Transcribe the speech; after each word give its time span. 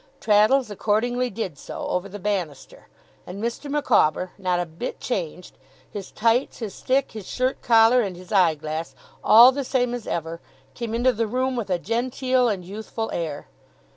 Traddles 0.19 0.71
accordingly 0.71 1.29
did 1.29 1.59
so, 1.59 1.85
over 1.87 2.09
the 2.09 2.17
banister; 2.17 2.87
and 3.27 3.39
Mr. 3.39 3.69
Micawber, 3.69 4.31
not 4.39 4.59
a 4.59 4.65
bit 4.65 4.99
changed 4.99 5.59
his 5.91 6.09
tights, 6.09 6.57
his 6.57 6.73
stick, 6.73 7.11
his 7.11 7.27
shirt 7.27 7.61
collar, 7.61 8.01
and 8.01 8.15
his 8.17 8.31
eye 8.31 8.55
glass, 8.55 8.95
all 9.23 9.51
the 9.51 9.63
same 9.63 9.93
as 9.93 10.07
ever 10.07 10.41
came 10.73 10.95
into 10.95 11.13
the 11.13 11.27
room 11.27 11.55
with 11.55 11.69
a 11.69 11.77
genteel 11.77 12.49
and 12.49 12.65
youthful 12.65 13.11
air. 13.13 13.45